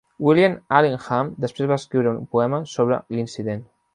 [0.27, 3.65] William Allingham després va escriure un poema sobre l'incident.